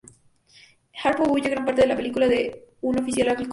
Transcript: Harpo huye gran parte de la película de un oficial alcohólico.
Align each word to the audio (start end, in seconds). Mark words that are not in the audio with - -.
Harpo 1.03 1.25
huye 1.31 1.47
gran 1.51 1.63
parte 1.63 1.81
de 1.81 1.87
la 1.87 1.95
película 1.95 2.27
de 2.27 2.65
un 2.81 2.97
oficial 2.97 3.29
alcohólico. 3.29 3.49